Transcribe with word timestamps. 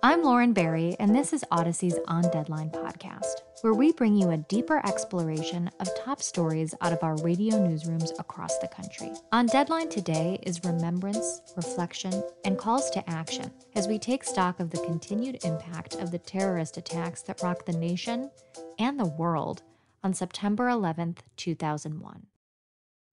I'm 0.00 0.22
Lauren 0.22 0.52
Barry, 0.52 0.96
and 0.98 1.14
this 1.14 1.32
is 1.32 1.44
Audacy's 1.50 1.98
On 2.06 2.22
Deadline 2.30 2.70
podcast, 2.70 3.42
where 3.60 3.74
we 3.74 3.92
bring 3.92 4.16
you 4.16 4.30
a 4.30 4.36
deeper 4.36 4.84
exploration 4.86 5.68
of 5.80 5.88
top 6.04 6.22
stories 6.22 6.74
out 6.80 6.92
of 6.92 7.02
our 7.02 7.16
radio 7.16 7.56
newsrooms 7.56 8.10
across 8.18 8.56
the 8.58 8.68
country. 8.68 9.12
On 9.32 9.46
Deadline 9.46 9.88
today 9.88 10.38
is 10.44 10.64
remembrance, 10.64 11.42
reflection, 11.56 12.22
and 12.44 12.58
calls 12.58 12.90
to 12.90 13.10
action 13.10 13.50
as 13.74 13.88
we 13.88 13.98
take 13.98 14.24
stock 14.24 14.60
of 14.60 14.70
the 14.70 14.84
continued 14.86 15.44
impact 15.44 15.96
of 15.96 16.10
the 16.10 16.18
terrorist 16.18 16.76
attacks 16.76 17.22
that 17.22 17.42
rocked 17.42 17.66
the 17.66 17.72
nation 17.72 18.30
and 18.78 18.98
the 18.98 19.04
world 19.04 19.62
on 20.04 20.14
September 20.14 20.68
11th, 20.68 21.18
2001. 21.36 22.26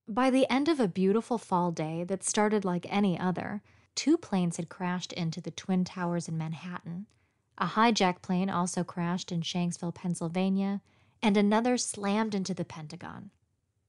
By 0.08 0.30
the 0.30 0.52
end 0.52 0.68
of 0.68 0.80
a 0.80 0.88
beautiful 0.88 1.38
fall 1.38 1.72
day 1.72 2.04
that 2.06 2.24
started 2.24 2.66
like 2.66 2.88
any 2.90 3.20
other, 3.20 3.62
two 4.00 4.18
planes 4.18 4.56
had 4.56 4.70
crashed 4.70 5.12
into 5.12 5.42
the 5.42 5.52
Twin 5.52 5.84
Towers 5.84 6.30
in 6.30 6.38
Manhattan. 6.38 7.06
A 7.58 7.66
hijacked 7.66 8.22
plane 8.22 8.50
also 8.50 8.82
crashed 8.82 9.30
in 9.30 9.42
Shanksville, 9.42 9.94
Pennsylvania, 9.94 10.80
and 11.22 11.36
another 11.36 11.76
slammed 11.78 12.34
into 12.34 12.54
the 12.54 12.64
Pentagon. 12.64 13.32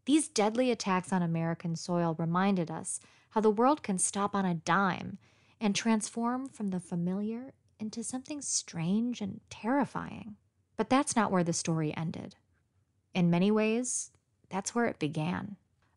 These 0.06 0.26
deadly 0.26 0.72
attacks 0.72 1.12
on 1.12 1.22
American 1.22 1.76
soil 1.76 2.16
reminded 2.18 2.72
us 2.72 2.98
how 3.30 3.40
the 3.40 3.52
world 3.52 3.84
can 3.84 3.98
stop 3.98 4.34
on 4.34 4.44
a 4.44 4.54
dime 4.54 5.18
and 5.60 5.76
transform 5.76 6.48
from 6.48 6.70
the 6.70 6.80
familiar 6.80 7.52
into 7.78 8.02
something 8.02 8.42
strange 8.42 9.20
and 9.20 9.40
terrifying. 9.48 10.34
But 10.76 10.90
that's 10.90 11.14
not 11.14 11.30
where 11.30 11.44
the 11.44 11.52
story 11.52 11.96
ended. 11.96 12.34
In 13.14 13.30
many 13.30 13.52
ways, 13.52 14.10
that's 14.48 14.74
where 14.74 14.86
it 14.86 14.98
began. 14.98 15.54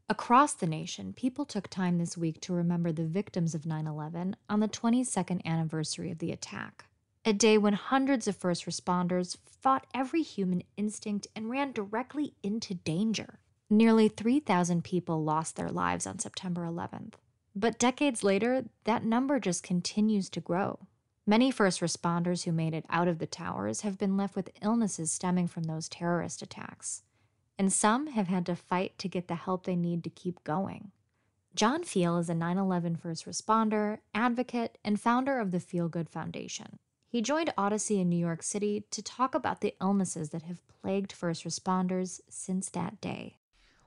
Across 0.09 0.55
the 0.55 0.67
nation, 0.67 1.13
people 1.13 1.45
took 1.45 1.69
time 1.69 1.97
this 1.97 2.17
week 2.17 2.41
to 2.41 2.53
remember 2.53 2.91
the 2.91 3.05
victims 3.05 3.55
of 3.55 3.65
9 3.65 3.87
11 3.87 4.35
on 4.49 4.59
the 4.59 4.67
22nd 4.67 5.43
anniversary 5.45 6.11
of 6.11 6.19
the 6.19 6.33
attack. 6.33 6.85
A 7.23 7.31
day 7.31 7.57
when 7.57 7.73
hundreds 7.73 8.27
of 8.27 8.35
first 8.35 8.65
responders 8.65 9.37
fought 9.61 9.87
every 9.93 10.21
human 10.21 10.63
instinct 10.75 11.27
and 11.37 11.49
ran 11.49 11.71
directly 11.71 12.33
into 12.43 12.73
danger. 12.73 13.39
Nearly 13.69 14.09
3,000 14.09 14.83
people 14.83 15.23
lost 15.23 15.55
their 15.55 15.69
lives 15.69 16.05
on 16.05 16.19
September 16.19 16.65
11th. 16.65 17.13
But 17.55 17.79
decades 17.79 18.25
later, 18.25 18.65
that 18.83 19.05
number 19.05 19.39
just 19.39 19.63
continues 19.63 20.29
to 20.31 20.41
grow. 20.41 20.79
Many 21.25 21.49
first 21.49 21.79
responders 21.79 22.43
who 22.43 22.51
made 22.51 22.73
it 22.73 22.85
out 22.89 23.07
of 23.07 23.19
the 23.19 23.25
towers 23.25 23.81
have 23.81 23.97
been 23.97 24.17
left 24.17 24.35
with 24.35 24.51
illnesses 24.61 25.13
stemming 25.13 25.47
from 25.47 25.63
those 25.63 25.87
terrorist 25.87 26.41
attacks 26.41 27.03
and 27.57 27.71
some 27.71 28.07
have 28.07 28.27
had 28.27 28.45
to 28.45 28.55
fight 28.55 28.97
to 28.97 29.07
get 29.07 29.27
the 29.27 29.35
help 29.35 29.65
they 29.65 29.75
need 29.75 30.03
to 30.03 30.09
keep 30.09 30.43
going. 30.43 30.91
John 31.55 31.83
Feal 31.83 32.17
is 32.17 32.29
a 32.29 32.33
9 32.33 32.57
11 32.57 32.95
first 32.95 33.25
responder, 33.25 33.99
advocate, 34.13 34.77
and 34.83 34.99
founder 34.99 35.39
of 35.39 35.51
the 35.51 35.59
FealGood 35.59 36.09
Foundation. 36.09 36.79
He 37.07 37.21
joined 37.21 37.53
Audacy 37.55 38.01
in 38.01 38.09
New 38.09 38.17
York 38.17 38.41
City 38.41 38.85
to 38.89 39.03
talk 39.03 39.35
about 39.35 39.61
the 39.61 39.75
illnesses 39.79 40.29
that 40.29 40.41
have 40.43 40.67
plagued 40.81 41.11
first 41.11 41.43
responders 41.43 42.21
since 42.27 42.69
that 42.69 42.99
day. 43.01 43.37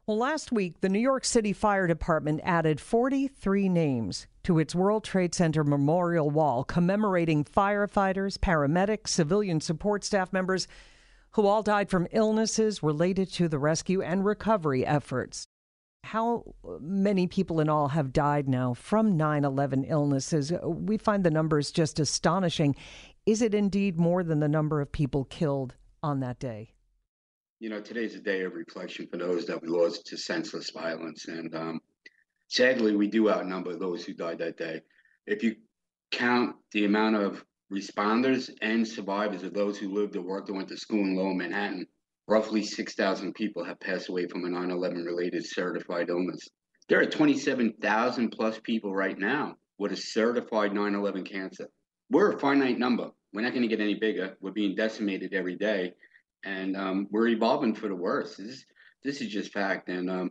Well, 0.07 0.19
last 0.19 0.53
week, 0.53 0.81
the 0.81 0.89
New 0.89 1.01
York 1.01 1.25
City 1.25 1.53
Fire 1.53 1.89
Department 1.89 2.41
added 2.45 2.81
43 2.81 3.69
names 3.69 4.29
to 4.45 4.61
its 4.61 4.73
World 4.77 5.03
Trade 5.03 5.35
Center 5.35 5.65
memorial 5.65 6.31
wall 6.31 6.63
commemorating 6.63 7.43
firefighters, 7.43 8.39
paramedics, 8.39 9.09
civilian 9.09 9.61
support 9.61 10.05
staff 10.05 10.33
members, 10.33 10.69
who 11.37 11.47
all 11.47 11.63
died 11.63 11.91
from 11.91 12.09
illnesses 12.13 12.83
related 12.83 13.31
to 13.31 13.47
the 13.47 13.59
rescue 13.59 14.01
and 14.01 14.25
recovery 14.25 14.87
efforts. 14.87 15.47
How 16.03 16.55
many 16.81 17.27
people 17.27 17.61
in 17.61 17.69
all 17.69 17.89
have 17.89 18.11
died 18.11 18.49
now 18.49 18.73
from 18.73 19.19
9 19.19 19.45
11 19.45 19.85
illnesses? 19.85 20.51
We 20.65 20.97
find 20.97 21.23
the 21.23 21.31
numbers 21.31 21.71
just 21.71 22.01
astonishing. 22.01 22.75
Is 23.27 23.43
it 23.43 23.53
indeed 23.53 23.99
more 23.99 24.23
than 24.23 24.41
the 24.41 24.49
number 24.49 24.81
of 24.81 24.91
people 24.91 25.25
killed 25.25 25.75
on 26.03 26.21
that 26.21 26.39
day? 26.39 26.73
You 27.61 27.69
know, 27.69 27.83
today's 27.83 28.15
a 28.15 28.21
day 28.21 28.43
of 28.45 28.55
reflection 28.55 29.07
for 29.07 29.19
those 29.19 29.45
that 29.45 29.61
we 29.61 29.69
lost 29.69 30.07
to 30.07 30.17
senseless 30.17 30.71
violence. 30.71 31.29
And 31.29 31.55
um, 31.55 31.81
sadly, 32.49 32.97
we 32.97 33.09
do 33.09 33.29
outnumber 33.29 33.77
those 33.77 34.07
who 34.07 34.15
died 34.15 34.39
that 34.39 34.57
day. 34.57 34.81
If 35.27 35.43
you 35.43 35.57
count 36.13 36.57
the 36.73 36.87
amount 36.87 37.17
of 37.17 37.45
responders 37.73 38.51
and 38.63 38.87
survivors 38.87 39.43
of 39.43 39.55
those 39.55 39.79
who 39.79 39.93
lived 39.93 40.17
or 40.17 40.23
worked 40.23 40.51
or 40.51 40.55
went 40.55 40.69
to 40.69 40.77
school 40.77 41.01
in 41.01 41.17
lower 41.17 41.35
Manhattan, 41.35 41.87
roughly 42.29 42.63
6,000 42.63 43.35
people 43.35 43.65
have 43.65 43.81
passed 43.81 44.09
away 44.09 44.27
from 44.27 44.45
a 44.45 44.49
9 44.49 44.71
11 44.71 45.05
related 45.05 45.45
certified 45.47 46.09
illness. 46.09 46.49
There 46.89 47.01
are 47.01 47.07
27,000 47.07 48.31
plus 48.31 48.61
people 48.61 48.95
right 48.95 49.19
now 49.19 49.57
with 49.79 49.93
a 49.93 49.97
certified 49.97 50.73
9 50.73 50.95
11 50.95 51.25
cancer. 51.25 51.69
We're 52.11 52.33
a 52.33 52.39
finite 52.39 52.79
number. 52.79 53.11
We're 53.33 53.43
not 53.43 53.53
going 53.53 53.63
to 53.63 53.69
get 53.69 53.81
any 53.81 53.95
bigger. 53.95 54.37
We're 54.41 54.53
being 54.53 54.77
decimated 54.77 55.35
every 55.35 55.57
day. 55.57 55.95
And 56.45 56.77
um, 56.77 57.09
we're 57.11 57.29
evolving 57.29 57.75
for 57.75 57.89
the 57.89 57.97
worse. 57.97 58.37
This, 58.37 58.65
this 59.03 59.21
is 59.21 59.29
just 59.29 59.53
fact. 59.53 59.89
And, 59.89 60.09
um, 60.09 60.31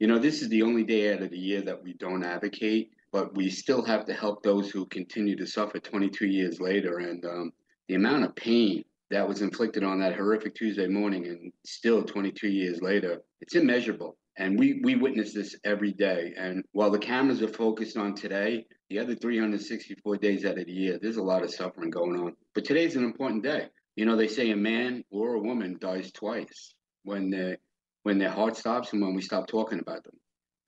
you 0.00 0.08
know, 0.08 0.18
this 0.18 0.42
is 0.42 0.48
the 0.48 0.62
only 0.62 0.82
day 0.82 1.14
out 1.14 1.22
of 1.22 1.30
the 1.30 1.38
year 1.38 1.62
that 1.62 1.82
we 1.82 1.94
don't 1.94 2.24
advocate 2.24 2.90
but 3.12 3.34
we 3.36 3.50
still 3.50 3.84
have 3.84 4.06
to 4.06 4.14
help 4.14 4.42
those 4.42 4.70
who 4.70 4.86
continue 4.86 5.36
to 5.36 5.46
suffer 5.46 5.78
22 5.78 6.26
years 6.26 6.60
later. 6.60 6.98
And 6.98 7.24
um, 7.26 7.52
the 7.88 7.94
amount 7.94 8.24
of 8.24 8.34
pain 8.34 8.84
that 9.10 9.28
was 9.28 9.42
inflicted 9.42 9.84
on 9.84 10.00
that 10.00 10.16
horrific 10.16 10.54
Tuesday 10.54 10.88
morning 10.88 11.26
and 11.26 11.52
still 11.64 12.02
22 12.02 12.48
years 12.48 12.80
later, 12.80 13.20
it's 13.42 13.54
immeasurable. 13.54 14.16
And 14.38 14.58
we, 14.58 14.80
we 14.82 14.96
witness 14.96 15.34
this 15.34 15.54
every 15.64 15.92
day. 15.92 16.32
And 16.38 16.64
while 16.72 16.90
the 16.90 16.98
cameras 16.98 17.42
are 17.42 17.48
focused 17.48 17.98
on 17.98 18.14
today, 18.14 18.64
the 18.88 18.98
other 18.98 19.14
364 19.14 20.16
days 20.16 20.46
out 20.46 20.58
of 20.58 20.64
the 20.64 20.72
year, 20.72 20.98
there's 21.00 21.18
a 21.18 21.22
lot 21.22 21.42
of 21.42 21.52
suffering 21.52 21.90
going 21.90 22.18
on. 22.18 22.32
But 22.54 22.64
today's 22.64 22.96
an 22.96 23.04
important 23.04 23.42
day. 23.42 23.68
You 23.94 24.06
know, 24.06 24.16
they 24.16 24.28
say 24.28 24.50
a 24.50 24.56
man 24.56 25.04
or 25.10 25.34
a 25.34 25.40
woman 25.40 25.76
dies 25.78 26.10
twice 26.12 26.74
when, 27.02 27.58
when 28.04 28.18
their 28.18 28.30
heart 28.30 28.56
stops 28.56 28.94
and 28.94 29.02
when 29.02 29.14
we 29.14 29.20
stop 29.20 29.48
talking 29.48 29.80
about 29.80 30.02
them. 30.02 30.14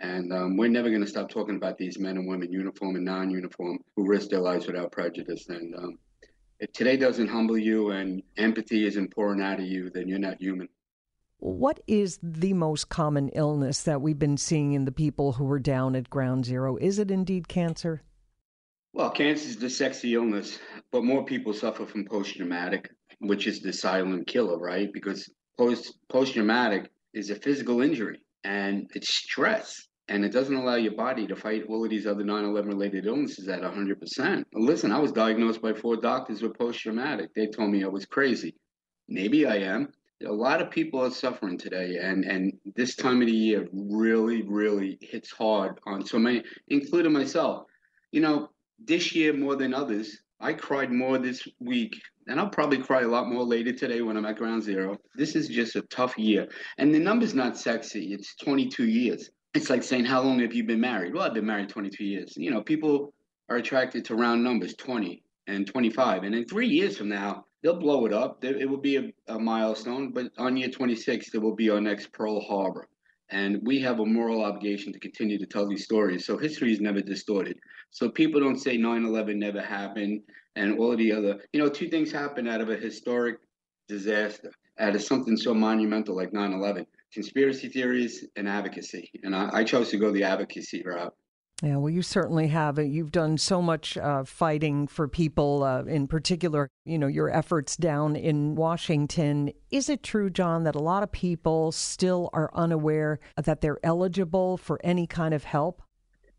And 0.00 0.32
um, 0.32 0.56
we're 0.56 0.68
never 0.68 0.88
going 0.88 1.02
to 1.02 1.08
stop 1.08 1.30
talking 1.30 1.56
about 1.56 1.78
these 1.78 1.98
men 1.98 2.16
and 2.16 2.26
women, 2.26 2.50
uniform 2.50 2.96
and 2.96 3.04
non-uniform, 3.04 3.78
who 3.96 4.06
risk 4.06 4.28
their 4.28 4.40
lives 4.40 4.66
without 4.66 4.92
prejudice. 4.92 5.48
And 5.48 5.74
um, 5.76 5.98
if 6.58 6.72
today 6.72 6.96
doesn't 6.96 7.28
humble 7.28 7.58
you 7.58 7.90
and 7.90 8.22
empathy 8.36 8.86
isn't 8.86 9.14
pouring 9.14 9.40
out 9.40 9.60
of 9.60 9.66
you, 9.66 9.90
then 9.90 10.08
you're 10.08 10.18
not 10.18 10.40
human. 10.40 10.68
What 11.38 11.80
is 11.86 12.18
the 12.22 12.54
most 12.54 12.88
common 12.88 13.28
illness 13.30 13.82
that 13.82 14.00
we've 14.00 14.18
been 14.18 14.36
seeing 14.36 14.72
in 14.72 14.84
the 14.84 14.92
people 14.92 15.32
who 15.32 15.44
were 15.44 15.58
down 15.58 15.94
at 15.94 16.10
ground 16.10 16.46
zero? 16.46 16.76
Is 16.76 16.98
it 16.98 17.10
indeed 17.10 17.48
cancer? 17.48 18.02
Well, 18.92 19.10
cancer 19.10 19.48
is 19.48 19.56
the 19.56 19.68
sexy 19.68 20.14
illness, 20.14 20.58
but 20.90 21.04
more 21.04 21.24
people 21.24 21.52
suffer 21.52 21.84
from 21.84 22.04
post 22.04 22.36
traumatic, 22.36 22.90
which 23.18 23.46
is 23.46 23.60
the 23.60 23.72
silent 23.72 24.26
killer, 24.26 24.56
right? 24.58 24.92
Because 24.92 25.28
post 25.58 25.98
post 26.08 26.34
traumatic 26.34 26.90
is 27.12 27.30
a 27.30 27.34
physical 27.34 27.82
injury 27.82 28.20
and 28.44 28.90
it's 28.94 29.12
stress. 29.12 29.88
And 30.08 30.22
it 30.22 30.32
doesn't 30.32 30.54
allow 30.54 30.74
your 30.74 30.94
body 30.94 31.26
to 31.26 31.34
fight 31.34 31.64
all 31.66 31.82
of 31.82 31.90
these 31.90 32.06
other 32.06 32.22
9-11 32.22 32.66
related 32.66 33.06
illnesses 33.06 33.48
at 33.48 33.62
100% 33.62 34.44
listen 34.52 34.92
i 34.92 34.98
was 34.98 35.12
diagnosed 35.12 35.62
by 35.62 35.72
four 35.72 35.96
doctors 35.96 36.42
with 36.42 36.58
post-traumatic. 36.58 37.30
They 37.34 37.46
told 37.46 37.70
me 37.70 37.84
i 37.84 37.88
was 37.88 38.04
crazy. 38.04 38.54
Maybe 39.08 39.46
i 39.46 39.56
am. 39.56 39.92
A 40.26 40.32
lot 40.32 40.60
of 40.60 40.70
people 40.70 41.00
are 41.00 41.10
suffering 41.10 41.56
today 41.56 41.98
and 42.02 42.24
and 42.24 42.52
this 42.76 42.96
time 42.96 43.22
of 43.22 43.28
the 43.28 43.32
year 43.32 43.66
really 43.72 44.42
really 44.42 44.98
hits 45.00 45.30
hard 45.30 45.80
on 45.86 46.04
so 46.04 46.18
many 46.18 46.42
including 46.68 47.12
myself. 47.12 47.64
You 48.12 48.20
know 48.20 48.50
this 48.78 49.14
year 49.14 49.32
more 49.32 49.56
than 49.56 49.72
others 49.72 50.18
I 50.40 50.52
cried 50.52 50.92
more 50.92 51.16
this 51.16 51.48
week, 51.58 51.94
and 52.26 52.40
I'll 52.40 52.48
probably 52.48 52.78
cry 52.78 53.02
a 53.02 53.08
lot 53.08 53.28
more 53.28 53.44
later 53.44 53.72
today 53.72 54.00
when 54.02 54.16
I'm 54.16 54.26
at 54.26 54.36
ground 54.36 54.62
zero. 54.62 54.98
This 55.14 55.36
is 55.36 55.48
just 55.48 55.76
a 55.76 55.82
tough 55.82 56.18
year. 56.18 56.48
And 56.78 56.94
the 56.94 56.98
number's 56.98 57.34
not 57.34 57.56
sexy, 57.56 58.12
it's 58.12 58.34
22 58.36 58.86
years. 58.86 59.30
It's 59.54 59.70
like 59.70 59.82
saying, 59.82 60.04
How 60.04 60.22
long 60.22 60.40
have 60.40 60.54
you 60.54 60.64
been 60.64 60.80
married? 60.80 61.14
Well, 61.14 61.24
I've 61.24 61.34
been 61.34 61.46
married 61.46 61.68
22 61.68 62.04
years. 62.04 62.34
You 62.36 62.50
know, 62.50 62.62
people 62.62 63.12
are 63.48 63.56
attracted 63.56 64.04
to 64.06 64.14
round 64.14 64.42
numbers 64.42 64.74
20 64.74 65.22
and 65.46 65.66
25. 65.66 66.24
And 66.24 66.34
in 66.34 66.44
three 66.46 66.66
years 66.66 66.96
from 66.96 67.08
now, 67.08 67.44
they'll 67.62 67.78
blow 67.78 68.06
it 68.06 68.12
up. 68.12 68.44
It 68.44 68.68
will 68.68 68.78
be 68.78 68.96
a, 68.96 69.12
a 69.28 69.38
milestone, 69.38 70.12
but 70.12 70.32
on 70.38 70.56
year 70.56 70.70
26, 70.70 71.30
there 71.30 71.40
will 71.40 71.54
be 71.54 71.70
our 71.70 71.80
next 71.80 72.12
Pearl 72.12 72.40
Harbor. 72.40 72.88
And 73.30 73.60
we 73.62 73.80
have 73.80 74.00
a 74.00 74.06
moral 74.06 74.44
obligation 74.44 74.92
to 74.92 74.98
continue 74.98 75.38
to 75.38 75.46
tell 75.46 75.68
these 75.68 75.84
stories. 75.84 76.26
So 76.26 76.36
history 76.36 76.72
is 76.72 76.80
never 76.80 77.00
distorted. 77.00 77.58
So 77.90 78.08
people 78.08 78.40
don't 78.40 78.58
say 78.58 78.76
9 78.76 79.04
11 79.04 79.38
never 79.38 79.62
happened 79.62 80.22
and 80.56 80.78
all 80.78 80.92
of 80.92 80.98
the 80.98 81.12
other, 81.12 81.40
you 81.52 81.60
know, 81.60 81.68
two 81.68 81.88
things 81.88 82.12
happen 82.12 82.48
out 82.48 82.60
of 82.60 82.70
a 82.70 82.76
historic 82.76 83.38
disaster, 83.88 84.50
out 84.78 84.94
of 84.94 85.02
something 85.02 85.36
so 85.36 85.54
monumental 85.54 86.16
like 86.16 86.32
9 86.32 86.52
11 86.52 86.86
conspiracy 87.12 87.68
theories 87.68 88.26
and 88.36 88.48
advocacy. 88.48 89.10
And 89.22 89.34
I, 89.34 89.50
I 89.52 89.64
chose 89.64 89.90
to 89.90 89.98
go 89.98 90.10
the 90.10 90.24
advocacy 90.24 90.82
route. 90.84 91.14
Yeah, 91.62 91.76
well, 91.76 91.88
you 91.88 92.02
certainly 92.02 92.48
have. 92.48 92.78
You've 92.78 93.12
done 93.12 93.38
so 93.38 93.62
much 93.62 93.96
uh, 93.96 94.24
fighting 94.24 94.88
for 94.88 95.06
people, 95.06 95.62
uh, 95.62 95.84
in 95.84 96.08
particular, 96.08 96.68
you 96.84 96.98
know, 96.98 97.06
your 97.06 97.30
efforts 97.30 97.76
down 97.76 98.16
in 98.16 98.56
Washington. 98.56 99.52
Is 99.70 99.88
it 99.88 100.02
true, 100.02 100.30
John, 100.30 100.64
that 100.64 100.74
a 100.74 100.80
lot 100.80 101.04
of 101.04 101.12
people 101.12 101.70
still 101.70 102.28
are 102.32 102.50
unaware 102.54 103.20
that 103.36 103.60
they're 103.60 103.78
eligible 103.84 104.56
for 104.56 104.80
any 104.82 105.06
kind 105.06 105.32
of 105.32 105.44
help? 105.44 105.80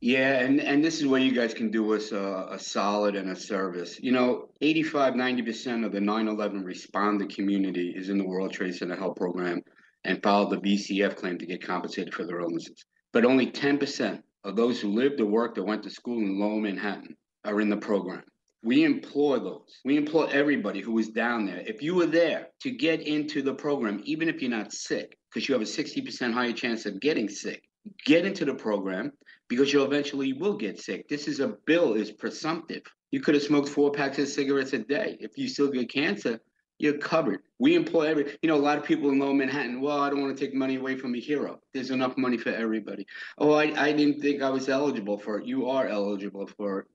Yeah, 0.06 0.38
and, 0.38 0.62
and 0.62 0.86
this 0.86 1.00
is 1.00 1.08
where 1.08 1.20
you 1.20 1.32
guys 1.32 1.56
can 1.56 1.72
do 1.72 1.96
us 1.96 2.12
a, 2.12 2.50
a 2.52 2.60
solid 2.60 3.16
and 3.16 3.32
a 3.32 3.36
service. 3.36 4.00
You 4.00 4.12
know, 4.12 4.50
85, 4.62 5.16
90% 5.16 5.84
of 5.84 5.92
the 5.92 6.00
9 6.00 6.28
11 6.28 6.64
responder 6.64 7.28
community 7.28 7.92
is 7.98 8.10
in 8.10 8.20
the 8.20 8.24
World 8.24 8.54
Trade 8.54 8.76
Center 8.76 8.96
Health 8.96 9.16
Program 9.16 9.64
and 10.04 10.22
filed 10.22 10.52
the 10.52 10.58
VCF 10.58 11.16
claim 11.16 11.40
to 11.40 11.48
get 11.48 11.66
compensated 11.66 12.14
for 12.14 12.24
their 12.24 12.42
illnesses. 12.42 12.86
But 13.14 13.26
only 13.26 13.48
10% 13.48 14.22
of 14.44 14.56
those 14.56 14.80
who 14.80 14.90
lived 14.90 15.22
or 15.22 15.26
worked 15.26 15.58
or 15.58 15.64
went 15.64 15.82
to 15.82 15.90
school 15.90 16.20
in 16.20 16.40
Lower 16.40 16.62
Manhattan 16.62 17.18
are 17.44 17.60
in 17.60 17.72
the 17.72 17.78
program. 17.78 18.22
We 18.62 18.84
implore 18.84 19.40
those. 19.40 19.80
We 19.86 19.98
implore 19.98 20.30
everybody 20.32 20.82
who 20.82 21.00
is 21.00 21.10
down 21.10 21.48
there. 21.48 21.64
If 21.66 21.82
you 21.82 21.96
were 21.96 22.06
there 22.06 22.50
to 22.62 22.70
get 22.70 23.02
into 23.02 23.42
the 23.42 23.56
program, 23.56 24.02
even 24.04 24.30
if 24.30 24.40
you're 24.40 24.52
not 24.52 24.72
sick, 24.72 25.18
because 25.34 25.50
you 25.50 25.54
have 25.54 25.64
a 25.64 25.66
60% 25.66 26.32
higher 26.32 26.54
chance 26.54 26.86
of 26.86 27.00
getting 27.00 27.28
sick, 27.28 27.64
get 28.06 28.26
into 28.26 28.46
the 28.46 28.54
program 28.54 29.12
because 29.48 29.72
you 29.72 29.84
eventually 29.84 30.34
will 30.34 30.58
get 30.58 30.80
sick. 30.80 31.08
This 31.08 31.28
is 31.28 31.40
a 31.40 31.56
bill 31.66 31.94
is 31.94 32.12
presumptive. 32.12 32.84
You 33.12 33.22
could 33.22 33.36
have 33.36 33.44
smoked 33.44 33.70
four 33.70 33.92
packs 33.92 34.20
of 34.20 34.28
cigarettes 34.28 34.74
a 34.74 34.80
day. 34.80 35.18
If 35.20 35.38
you 35.38 35.48
still 35.48 35.70
get 35.70 35.92
cancer, 35.92 36.40
you're 36.80 36.98
covered. 36.98 37.40
We 37.60 37.76
employ 37.76 38.08
every, 38.08 38.38
you 38.42 38.50
know, 38.50 38.56
a 38.56 38.58
lot 38.58 38.78
of 38.78 38.84
people 38.84 39.10
in 39.10 39.20
Lower 39.20 39.34
Manhattan. 39.34 39.80
Well, 39.80 40.00
I 40.00 40.10
don't 40.10 40.22
want 40.22 40.38
to 40.38 40.46
take 40.46 40.54
money 40.54 40.76
away 40.76 40.98
from 40.98 41.16
a 41.16 41.20
hero. 41.20 41.60
There's 41.74 41.92
enough 41.92 42.18
money 42.18 42.38
for 42.38 42.50
everybody. 42.50 43.06
Oh, 43.38 43.54
I, 43.54 43.72
I 43.82 43.94
didn't 43.94 44.22
think 44.22 44.42
I 44.42 44.50
was 44.50 44.68
eligible 44.68 45.18
for 45.18 45.40
it. 45.40 45.46
You 45.46 45.70
are 45.70 45.88
eligible 45.88 46.48
for 46.48 46.80
it. 46.80 46.86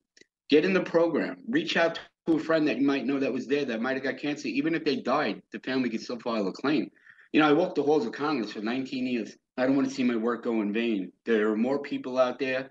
Get 0.50 0.64
in 0.64 0.74
the 0.74 0.82
program. 0.82 1.38
Reach 1.48 1.76
out 1.76 1.98
to 2.26 2.34
a 2.34 2.38
friend 2.38 2.68
that 2.68 2.78
you 2.78 2.86
might 2.86 3.06
know 3.06 3.18
that 3.18 3.32
was 3.32 3.46
there 3.46 3.64
that 3.64 3.80
might 3.80 3.94
have 3.94 4.02
got 4.02 4.18
cancer. 4.18 4.48
Even 4.48 4.74
if 4.74 4.84
they 4.84 4.96
died, 4.96 5.40
the 5.52 5.60
family 5.60 5.88
could 5.88 6.02
still 6.02 6.18
file 6.18 6.46
a 6.48 6.52
claim. 6.52 6.90
You 7.32 7.40
know, 7.40 7.48
I 7.48 7.52
walked 7.52 7.76
the 7.76 7.82
halls 7.82 8.04
of 8.04 8.12
Congress 8.12 8.52
for 8.52 8.60
19 8.60 9.06
years. 9.06 9.36
I 9.56 9.66
don't 9.66 9.76
want 9.76 9.88
to 9.88 9.94
see 9.94 10.04
my 10.04 10.16
work 10.16 10.44
go 10.44 10.62
in 10.62 10.72
vain. 10.72 11.12
There 11.24 11.50
are 11.50 11.56
more 11.56 11.80
people 11.80 12.18
out 12.18 12.38
there. 12.38 12.70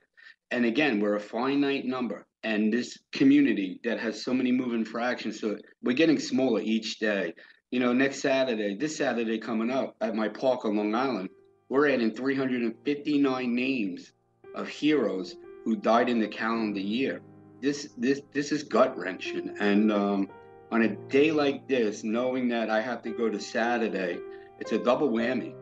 And 0.51 0.65
again, 0.65 0.99
we're 0.99 1.15
a 1.15 1.19
finite 1.19 1.85
number. 1.85 2.25
And 2.43 2.71
this 2.71 2.97
community 3.11 3.79
that 3.83 3.99
has 3.99 4.23
so 4.23 4.33
many 4.33 4.51
moving 4.51 4.85
fractions 4.85 5.39
so 5.39 5.57
we're 5.83 5.95
getting 5.95 6.19
smaller 6.19 6.61
each 6.61 6.99
day. 6.99 7.33
You 7.71 7.79
know 7.79 7.93
next 7.93 8.21
saturday 8.21 8.75
this 8.75 8.95
saturday 8.97 9.37
coming 9.37 9.69
up 9.69 9.95
at 10.01 10.15
my 10.15 10.27
park 10.27 10.65
on 10.65 10.77
long 10.77 10.95
island 10.95 11.29
we're 11.67 11.87
adding 11.89 12.15
359 12.15 13.53
names 13.55 14.13
of 14.55 14.67
heroes 14.67 15.35
who 15.65 15.75
died 15.75 16.09
in 16.09 16.19
the 16.19 16.27
calendar 16.27 16.79
year. 16.79 17.21
This 17.61 17.89
this 17.97 18.21
this 18.33 18.51
is 18.51 18.63
gut 18.63 18.97
wrenching 18.97 19.55
and 19.59 19.91
um, 19.91 20.29
on 20.71 20.83
a 20.83 20.95
day 21.09 21.31
like 21.31 21.67
this 21.67 22.03
knowing 22.03 22.47
that 22.49 22.69
i 22.69 22.79
have 22.79 23.01
to 23.01 23.11
go 23.11 23.29
to 23.29 23.39
saturday 23.39 24.19
it's 24.59 24.71
a 24.71 24.77
double 24.77 25.09
whammy 25.09 25.53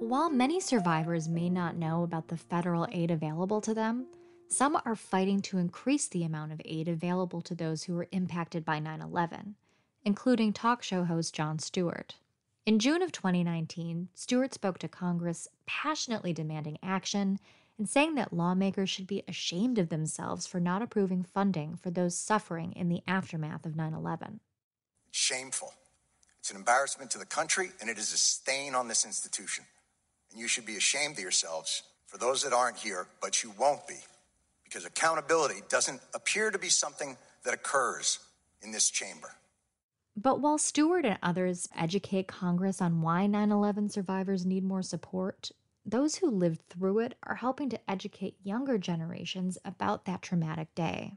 While 0.00 0.30
many 0.30 0.60
survivors 0.60 1.28
may 1.28 1.50
not 1.50 1.76
know 1.76 2.04
about 2.04 2.28
the 2.28 2.36
federal 2.36 2.86
aid 2.92 3.10
available 3.10 3.60
to 3.60 3.74
them, 3.74 4.06
some 4.48 4.80
are 4.84 4.94
fighting 4.94 5.42
to 5.42 5.58
increase 5.58 6.06
the 6.06 6.22
amount 6.22 6.52
of 6.52 6.62
aid 6.64 6.86
available 6.86 7.42
to 7.42 7.54
those 7.54 7.82
who 7.82 7.94
were 7.94 8.06
impacted 8.12 8.64
by 8.64 8.78
9 8.78 9.02
11, 9.02 9.56
including 10.04 10.52
talk 10.52 10.84
show 10.84 11.02
host 11.02 11.34
Jon 11.34 11.58
Stewart. 11.58 12.14
In 12.64 12.78
June 12.78 13.02
of 13.02 13.10
2019, 13.10 14.08
Stewart 14.14 14.54
spoke 14.54 14.78
to 14.78 14.88
Congress 14.88 15.48
passionately 15.66 16.32
demanding 16.32 16.78
action 16.80 17.40
and 17.76 17.88
saying 17.88 18.14
that 18.14 18.32
lawmakers 18.32 18.88
should 18.88 19.08
be 19.08 19.24
ashamed 19.26 19.78
of 19.78 19.88
themselves 19.88 20.46
for 20.46 20.60
not 20.60 20.80
approving 20.80 21.24
funding 21.24 21.76
for 21.76 21.90
those 21.90 22.16
suffering 22.16 22.72
in 22.72 22.88
the 22.88 23.02
aftermath 23.08 23.66
of 23.66 23.74
9 23.74 23.94
11. 23.94 24.38
Shameful. 25.10 25.74
It's 26.38 26.50
an 26.50 26.56
embarrassment 26.56 27.10
to 27.10 27.18
the 27.18 27.26
country, 27.26 27.72
and 27.80 27.90
it 27.90 27.98
is 27.98 28.12
a 28.12 28.18
stain 28.18 28.76
on 28.76 28.86
this 28.86 29.04
institution. 29.04 29.64
And 30.38 30.42
you 30.44 30.46
should 30.46 30.66
be 30.66 30.76
ashamed 30.76 31.16
of 31.16 31.22
yourselves 31.24 31.82
for 32.06 32.16
those 32.16 32.44
that 32.44 32.52
aren't 32.52 32.76
here, 32.76 33.08
but 33.20 33.42
you 33.42 33.52
won't 33.58 33.88
be, 33.88 33.96
because 34.62 34.84
accountability 34.84 35.62
doesn't 35.68 36.00
appear 36.14 36.52
to 36.52 36.58
be 36.60 36.68
something 36.68 37.16
that 37.42 37.54
occurs 37.54 38.20
in 38.62 38.70
this 38.70 38.88
chamber. 38.88 39.34
But 40.16 40.38
while 40.38 40.56
Stewart 40.56 41.04
and 41.04 41.18
others 41.24 41.68
educate 41.76 42.28
Congress 42.28 42.80
on 42.80 43.02
why 43.02 43.26
9 43.26 43.50
11 43.50 43.88
survivors 43.88 44.46
need 44.46 44.62
more 44.62 44.80
support, 44.80 45.50
those 45.84 46.14
who 46.14 46.30
lived 46.30 46.60
through 46.68 47.00
it 47.00 47.16
are 47.24 47.34
helping 47.34 47.68
to 47.70 47.90
educate 47.90 48.36
younger 48.44 48.78
generations 48.78 49.58
about 49.64 50.04
that 50.04 50.22
traumatic 50.22 50.72
day. 50.76 51.14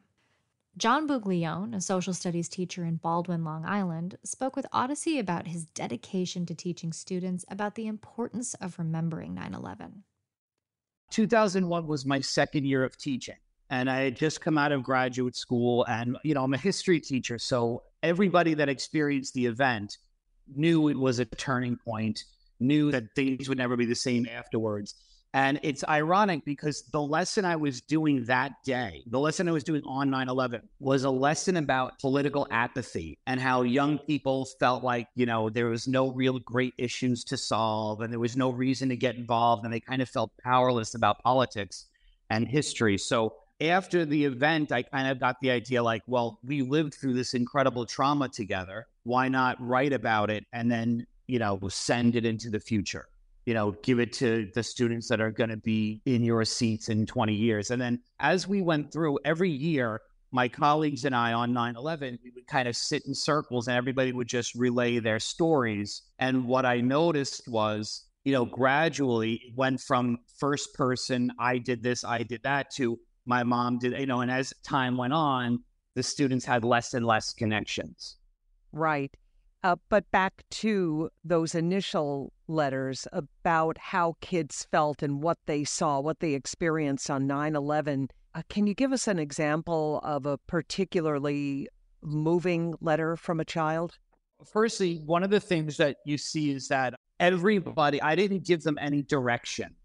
John 0.77 1.06
Buglione, 1.06 1.75
a 1.75 1.81
social 1.81 2.13
studies 2.13 2.47
teacher 2.47 2.85
in 2.85 2.95
Baldwin, 2.95 3.44
Long 3.44 3.65
Island, 3.65 4.18
spoke 4.23 4.56
with 4.56 4.65
Audacy 4.73 5.19
about 5.19 5.47
his 5.47 5.65
dedication 5.65 6.45
to 6.45 6.56
teaching 6.56 6.94
students 6.94 7.44
about 7.50 7.75
the 7.75 7.88
importance 7.88 8.53
of 8.56 8.79
remembering 8.79 9.33
9 9.33 9.53
11. 9.53 10.03
2001 11.09 11.88
was 11.88 12.06
my 12.06 12.21
second 12.21 12.65
year 12.65 12.85
of 12.85 12.97
teaching, 12.97 13.35
and 13.69 13.89
I 13.89 14.03
had 14.03 14.15
just 14.15 14.39
come 14.39 14.57
out 14.57 14.71
of 14.71 14.81
graduate 14.81 15.35
school. 15.35 15.85
And, 15.89 16.18
you 16.23 16.33
know, 16.33 16.44
I'm 16.45 16.53
a 16.53 16.57
history 16.57 17.01
teacher, 17.01 17.38
so 17.38 17.83
everybody 18.01 18.53
that 18.53 18.69
experienced 18.69 19.33
the 19.33 19.47
event 19.47 19.97
knew 20.56 20.88
it 20.88 20.97
was 20.97 21.19
a 21.19 21.25
turning 21.25 21.75
point, 21.75 22.23
knew 22.62 22.91
that 22.91 23.13
things 23.13 23.50
would 23.50 23.57
never 23.57 23.75
be 23.75 23.85
the 23.85 23.94
same 23.94 24.25
afterwards. 24.25 24.95
And 25.33 25.62
it's 25.63 25.83
ironic 25.88 26.44
because 26.44 26.83
the 26.92 27.01
lesson 27.01 27.45
I 27.45 27.56
was 27.56 27.80
doing 27.80 28.25
that 28.25 28.63
day, 28.66 29.01
the 29.07 29.19
lesson 29.19 29.48
I 29.48 29.54
was 29.54 29.63
doing 29.63 29.81
on 29.86 30.10
9 30.10 30.28
11, 30.28 30.62
was 30.80 31.06
a 31.06 31.10
lesson 31.10 31.56
about 31.56 32.00
political 32.00 32.48
apathy 32.51 33.18
and 33.28 33.39
how 33.39 33.62
young 33.62 33.98
people 33.98 34.45
felt 34.60 34.83
like, 34.83 35.07
you 35.16 35.25
know, 35.25 35.50
there 35.50 35.68
was 35.68 35.88
no 35.88 36.12
real 36.12 36.39
great 36.39 36.74
issues 36.78 37.24
to 37.25 37.38
solve 37.38 38.01
and 38.01 38.12
there 38.12 38.19
was 38.19 38.36
no 38.36 38.50
reason 38.50 38.89
to 38.89 38.98
get 38.98 39.16
involved. 39.16 39.63
And 39.63 39.74
they 39.74 39.80
kind 39.80 40.01
of 40.01 40.10
felt 40.10 40.31
powerless 40.44 40.95
about 40.95 41.24
politics 41.24 41.86
and 42.30 42.45
history. 42.45 42.98
So 42.98 43.36
after 43.62 44.06
the 44.06 44.25
event, 44.25 44.74
I 44.74 44.81
kind 44.81 45.07
of 45.07 45.19
got 45.19 45.39
the 45.39 45.51
idea 45.51 45.81
like, 45.81 46.01
well, 46.07 46.39
we 46.44 46.62
lived 46.62 46.95
through 46.95 47.13
this 47.13 47.33
incredible 47.33 47.86
trauma 47.86 48.28
together. 48.28 48.88
Why 49.04 49.30
not 49.30 49.56
write 49.66 49.94
about 49.94 50.30
it 50.30 50.45
and 50.51 50.69
then, 50.69 51.07
you 51.28 51.39
know, 51.39 51.57
send 51.69 52.18
it 52.18 52.25
into 52.25 52.50
the 52.50 52.60
future? 52.60 53.07
You 53.45 53.53
know, 53.53 53.71
give 53.83 53.99
it 53.99 54.13
to 54.13 54.49
the 54.53 54.63
students 54.63 55.07
that 55.09 55.19
are 55.21 55.31
going 55.31 55.49
to 55.49 55.57
be 55.57 56.01
in 56.05 56.23
your 56.23 56.45
seats 56.45 56.89
in 56.89 57.05
20 57.05 57.33
years. 57.33 57.71
And 57.71 57.81
then 57.81 57.99
as 58.19 58.47
we 58.47 58.61
went 58.61 58.91
through 58.91 59.19
every 59.25 59.49
year, 59.49 60.01
my 60.31 60.47
colleagues 60.47 61.05
and 61.05 61.15
I 61.15 61.33
on 61.33 61.53
9 61.53 61.75
11, 61.75 62.19
we 62.23 62.31
would 62.35 62.47
kind 62.47 62.67
of 62.67 62.75
sit 62.75 63.05
in 63.05 63.13
circles 63.13 63.67
and 63.67 63.75
everybody 63.75 64.13
would 64.13 64.27
just 64.27 64.55
relay 64.55 64.99
their 64.99 65.19
stories. 65.19 66.03
And 66.19 66.45
what 66.45 66.65
I 66.65 66.79
noticed 66.79 67.47
was, 67.47 68.05
you 68.23 68.31
know, 68.31 68.45
gradually 68.45 69.33
it 69.33 69.57
went 69.57 69.81
from 69.81 70.19
first 70.37 70.73
person, 70.73 71.31
I 71.39 71.57
did 71.57 71.83
this, 71.83 72.04
I 72.04 72.23
did 72.23 72.42
that, 72.44 72.71
to 72.75 72.99
my 73.25 73.44
mom 73.44 73.80
did, 73.80 73.99
you 73.99 74.06
know, 74.06 74.21
and 74.21 74.31
as 74.31 74.54
time 74.63 74.97
went 74.97 75.13
on, 75.13 75.59
the 75.95 76.04
students 76.04 76.45
had 76.45 76.63
less 76.63 76.94
and 76.94 77.06
less 77.06 77.33
connections. 77.33 78.18
Right. 78.71 79.11
Uh, 79.63 79.75
but 79.89 80.09
back 80.11 80.44
to 80.49 81.09
those 81.23 81.53
initial 81.53 82.33
letters 82.47 83.07
about 83.11 83.77
how 83.77 84.15
kids 84.19 84.68
felt 84.71 85.03
and 85.03 85.21
what 85.21 85.37
they 85.45 85.63
saw, 85.63 85.99
what 85.99 86.19
they 86.19 86.33
experienced 86.33 87.11
on 87.11 87.27
9 87.27 87.56
11. 87.56 88.09
Uh, 88.33 88.41
can 88.49 88.65
you 88.65 88.73
give 88.73 88.91
us 88.91 89.07
an 89.07 89.19
example 89.19 89.99
of 90.03 90.25
a 90.25 90.37
particularly 90.39 91.68
moving 92.01 92.73
letter 92.81 93.15
from 93.15 93.39
a 93.39 93.45
child? 93.45 93.99
Firstly, 94.51 95.01
one 95.06 95.21
of 95.21 95.30
the 95.30 95.39
things 95.39 95.77
that 95.77 95.97
you 96.06 96.18
see 96.18 96.51
is 96.51 96.68
that 96.69 96.95
everybody, 97.19 98.01
I 98.01 98.15
didn't 98.15 98.47
give 98.47 98.63
them 98.63 98.80
any 98.81 99.03
direction, 99.03 99.75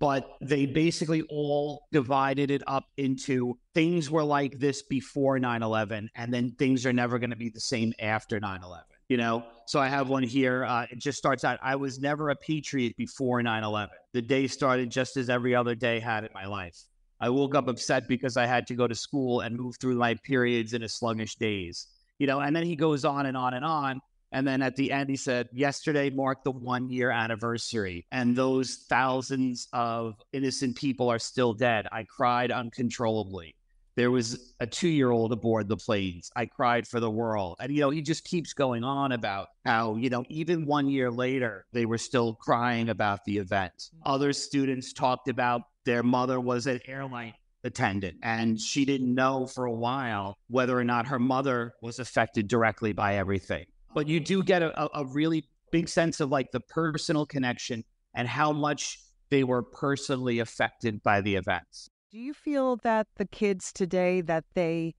but 0.00 0.28
they 0.40 0.66
basically 0.66 1.22
all 1.30 1.86
divided 1.92 2.50
it 2.50 2.64
up 2.66 2.86
into 2.96 3.56
things 3.72 4.10
were 4.10 4.24
like 4.24 4.58
this 4.58 4.82
before 4.82 5.38
9 5.38 5.62
11, 5.62 6.10
and 6.16 6.34
then 6.34 6.50
things 6.58 6.84
are 6.84 6.92
never 6.92 7.20
going 7.20 7.30
to 7.30 7.36
be 7.36 7.50
the 7.50 7.60
same 7.60 7.92
after 8.00 8.40
9 8.40 8.64
11 8.64 8.84
you 9.08 9.16
know 9.16 9.44
so 9.66 9.80
i 9.80 9.88
have 9.88 10.08
one 10.08 10.22
here 10.22 10.64
uh, 10.64 10.86
it 10.90 10.98
just 10.98 11.18
starts 11.18 11.44
out 11.44 11.58
i 11.62 11.76
was 11.76 11.98
never 11.98 12.30
a 12.30 12.36
patriot 12.36 12.96
before 12.96 13.40
9-11 13.40 13.88
the 14.12 14.22
day 14.22 14.46
started 14.46 14.90
just 14.90 15.16
as 15.16 15.28
every 15.28 15.54
other 15.54 15.74
day 15.74 16.00
had 16.00 16.24
in 16.24 16.30
my 16.32 16.46
life. 16.46 16.76
I 17.20 17.28
woke 17.30 17.54
up 17.54 17.68
upset 17.68 18.08
because 18.08 18.36
i 18.36 18.46
had 18.46 18.66
to 18.68 18.74
go 18.74 18.86
to 18.86 18.94
school 18.94 19.40
and 19.40 19.56
move 19.56 19.76
through 19.80 19.96
my 19.96 20.14
periods 20.14 20.74
in 20.74 20.82
a 20.82 20.88
sluggish 20.88 21.36
days 21.36 21.86
you 22.18 22.26
know 22.26 22.40
and 22.40 22.54
then 22.54 22.64
he 22.64 22.76
goes 22.76 23.04
on 23.04 23.26
and 23.26 23.36
on 23.36 23.54
and 23.54 23.64
on 23.64 24.00
and 24.32 24.46
then 24.46 24.60
at 24.60 24.76
the 24.76 24.92
end 24.92 25.08
he 25.08 25.16
said 25.16 25.48
yesterday 25.52 26.10
marked 26.10 26.44
the 26.44 26.50
one 26.50 26.90
year 26.90 27.10
anniversary 27.10 28.06
and 28.12 28.36
those 28.36 28.84
thousands 28.88 29.68
of 29.72 30.14
innocent 30.32 30.76
people 30.76 31.08
are 31.08 31.18
still 31.18 31.54
dead. 31.54 31.86
I 31.92 32.04
cried 32.04 32.50
uncontrollably 32.50 33.54
there 33.96 34.10
was 34.10 34.54
a 34.60 34.66
two 34.66 34.88
year 34.88 35.10
old 35.10 35.32
aboard 35.32 35.68
the 35.68 35.76
planes. 35.76 36.30
I 36.36 36.46
cried 36.46 36.86
for 36.86 37.00
the 37.00 37.10
world. 37.10 37.56
And, 37.58 37.72
you 37.72 37.80
know, 37.80 37.90
he 37.90 38.02
just 38.02 38.24
keeps 38.24 38.52
going 38.52 38.84
on 38.84 39.12
about 39.12 39.48
how, 39.64 39.96
you 39.96 40.10
know, 40.10 40.24
even 40.28 40.66
one 40.66 40.88
year 40.88 41.10
later, 41.10 41.66
they 41.72 41.86
were 41.86 41.98
still 41.98 42.34
crying 42.34 42.90
about 42.90 43.24
the 43.24 43.38
event. 43.38 43.72
Mm-hmm. 43.74 44.12
Other 44.12 44.32
students 44.32 44.92
talked 44.92 45.28
about 45.28 45.62
their 45.84 46.02
mother 46.02 46.38
was 46.38 46.66
an 46.66 46.80
airline 46.86 47.34
attendant. 47.64 48.18
And 48.22 48.60
she 48.60 48.84
didn't 48.84 49.14
know 49.14 49.46
for 49.46 49.64
a 49.64 49.72
while 49.72 50.36
whether 50.48 50.78
or 50.78 50.84
not 50.84 51.06
her 51.06 51.18
mother 51.18 51.72
was 51.80 51.98
affected 51.98 52.48
directly 52.48 52.92
by 52.92 53.16
everything. 53.16 53.64
But 53.94 54.08
you 54.08 54.20
do 54.20 54.42
get 54.42 54.62
a, 54.62 54.98
a 54.98 55.06
really 55.06 55.48
big 55.72 55.88
sense 55.88 56.20
of 56.20 56.30
like 56.30 56.50
the 56.52 56.60
personal 56.60 57.24
connection 57.24 57.82
and 58.14 58.28
how 58.28 58.52
much 58.52 59.00
they 59.30 59.42
were 59.42 59.62
personally 59.62 60.38
affected 60.38 61.02
by 61.02 61.22
the 61.22 61.34
events. 61.34 61.88
Do 62.12 62.20
you 62.20 62.34
feel 62.34 62.76
that 62.84 63.08
the 63.16 63.26
kids 63.26 63.72
today 63.72 64.20
that 64.22 64.44
they 64.54 64.94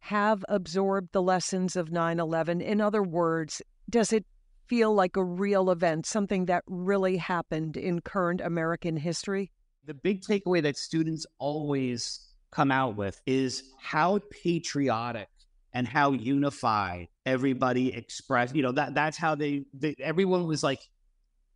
have 0.00 0.44
absorbed 0.46 1.08
the 1.12 1.22
lessons 1.22 1.74
of 1.74 1.88
9/11? 1.88 2.60
In 2.60 2.82
other 2.82 3.02
words, 3.02 3.62
does 3.88 4.12
it 4.12 4.26
feel 4.66 4.94
like 4.94 5.16
a 5.16 5.24
real 5.24 5.70
event, 5.70 6.04
something 6.04 6.44
that 6.46 6.62
really 6.66 7.16
happened 7.16 7.78
in 7.78 8.02
current 8.02 8.42
American 8.42 8.98
history? 8.98 9.50
The 9.86 9.94
big 9.94 10.20
takeaway 10.20 10.62
that 10.62 10.76
students 10.76 11.26
always 11.38 12.28
come 12.50 12.70
out 12.70 12.94
with 12.94 13.22
is 13.24 13.64
how 13.80 14.20
patriotic 14.30 15.28
and 15.72 15.88
how 15.88 16.12
unified 16.12 17.08
everybody 17.24 17.94
expressed. 17.94 18.54
You 18.54 18.62
know, 18.62 18.72
that 18.72 18.94
that's 18.94 19.16
how 19.16 19.34
they, 19.34 19.64
they 19.72 19.94
everyone 19.98 20.46
was 20.46 20.62
like 20.62 20.80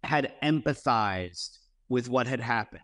had 0.02 0.32
empathized 0.42 1.58
with 1.90 2.08
what 2.08 2.26
had 2.26 2.40
happened. 2.40 2.80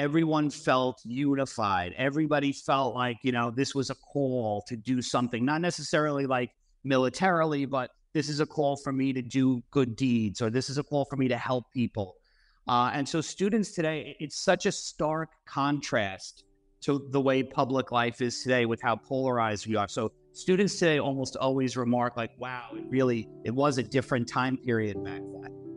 Everyone 0.00 0.48
felt 0.48 1.02
unified. 1.04 1.92
Everybody 1.98 2.52
felt 2.52 2.94
like, 2.94 3.18
you 3.22 3.32
know, 3.32 3.50
this 3.50 3.74
was 3.74 3.90
a 3.90 3.94
call 3.94 4.62
to 4.66 4.74
do 4.74 5.02
something, 5.02 5.44
not 5.44 5.60
necessarily 5.60 6.24
like 6.24 6.52
militarily, 6.84 7.66
but 7.66 7.90
this 8.14 8.30
is 8.30 8.40
a 8.40 8.46
call 8.46 8.78
for 8.78 8.94
me 8.94 9.12
to 9.12 9.20
do 9.20 9.62
good 9.70 9.96
deeds 9.96 10.40
or 10.40 10.48
this 10.48 10.70
is 10.70 10.78
a 10.78 10.82
call 10.82 11.04
for 11.04 11.16
me 11.16 11.28
to 11.28 11.36
help 11.36 11.70
people. 11.70 12.14
Uh, 12.66 12.90
and 12.94 13.06
so, 13.06 13.20
students 13.20 13.72
today, 13.72 14.16
it's 14.20 14.42
such 14.42 14.64
a 14.64 14.72
stark 14.72 15.28
contrast 15.46 16.44
to 16.80 17.06
the 17.10 17.20
way 17.20 17.42
public 17.42 17.92
life 17.92 18.22
is 18.22 18.42
today 18.42 18.64
with 18.64 18.80
how 18.80 18.96
polarized 18.96 19.66
we 19.66 19.76
are. 19.76 19.86
So, 19.86 20.12
students 20.32 20.78
today 20.78 20.98
almost 20.98 21.36
always 21.36 21.76
remark, 21.76 22.16
like, 22.16 22.30
wow, 22.38 22.70
it 22.74 22.84
really, 22.88 23.28
it 23.44 23.50
was 23.50 23.76
a 23.76 23.82
different 23.82 24.26
time 24.26 24.56
period 24.56 25.04
back 25.04 25.20
then. 25.42 25.69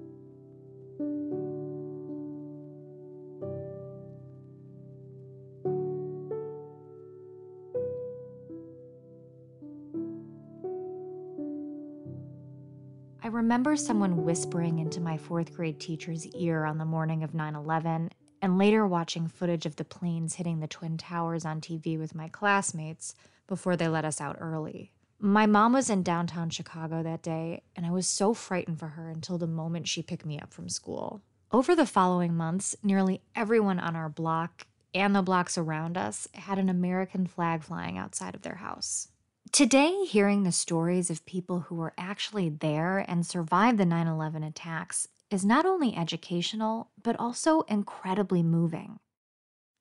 Remember 13.53 13.75
someone 13.75 14.23
whispering 14.25 14.79
into 14.79 14.99
my 14.99 15.15
fourth 15.15 15.53
grade 15.53 15.79
teacher's 15.79 16.25
ear 16.29 16.65
on 16.65 16.79
the 16.79 16.85
morning 16.85 17.23
of 17.23 17.35
9 17.35 17.53
11, 17.53 18.09
and 18.41 18.57
later 18.57 18.87
watching 18.87 19.27
footage 19.27 19.67
of 19.67 19.75
the 19.75 19.85
planes 19.85 20.33
hitting 20.33 20.59
the 20.59 20.65
Twin 20.65 20.97
Towers 20.97 21.45
on 21.45 21.61
TV 21.61 21.95
with 21.99 22.15
my 22.15 22.27
classmates 22.29 23.13
before 23.45 23.75
they 23.75 23.87
let 23.87 24.05
us 24.05 24.19
out 24.19 24.37
early. 24.39 24.91
My 25.19 25.45
mom 25.45 25.73
was 25.73 25.91
in 25.91 26.01
downtown 26.01 26.49
Chicago 26.49 27.03
that 27.03 27.21
day, 27.21 27.61
and 27.75 27.85
I 27.85 27.91
was 27.91 28.07
so 28.07 28.33
frightened 28.33 28.79
for 28.79 28.87
her 28.87 29.07
until 29.07 29.37
the 29.37 29.45
moment 29.45 29.87
she 29.87 30.01
picked 30.01 30.25
me 30.25 30.39
up 30.39 30.51
from 30.51 30.67
school. 30.67 31.21
Over 31.51 31.75
the 31.75 31.85
following 31.85 32.33
months, 32.33 32.75
nearly 32.81 33.21
everyone 33.35 33.79
on 33.79 33.95
our 33.95 34.09
block 34.09 34.65
and 34.95 35.15
the 35.15 35.21
blocks 35.21 35.59
around 35.59 35.95
us 35.95 36.27
had 36.33 36.57
an 36.57 36.69
American 36.69 37.27
flag 37.27 37.61
flying 37.61 37.99
outside 37.99 38.33
of 38.33 38.41
their 38.41 38.55
house. 38.55 39.09
Today, 39.51 40.05
hearing 40.05 40.43
the 40.43 40.51
stories 40.51 41.11
of 41.11 41.25
people 41.25 41.59
who 41.61 41.75
were 41.75 41.93
actually 41.97 42.49
there 42.49 43.05
and 43.07 43.25
survived 43.25 43.77
the 43.77 43.85
9 43.85 44.07
11 44.07 44.41
attacks 44.41 45.07
is 45.29 45.45
not 45.45 45.65
only 45.65 45.95
educational, 45.95 46.89
but 47.01 47.19
also 47.19 47.61
incredibly 47.61 48.41
moving. 48.41 48.99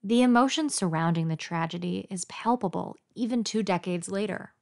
The 0.02 0.21
emotion 0.21 0.69
surrounding 0.69 1.28
the 1.28 1.37
tragedy 1.37 2.07
is 2.11 2.25
palpable 2.26 2.97
even 3.14 3.45
two 3.45 3.62
decades 3.62 4.11
later. 4.11 4.52